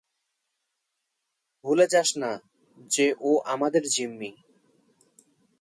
[1.65, 2.31] ভুলে যাস না
[2.91, 4.31] যে ও আমাদের জিম্মি।